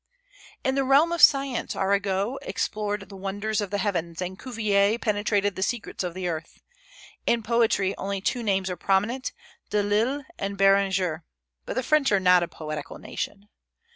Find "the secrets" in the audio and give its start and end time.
5.55-6.03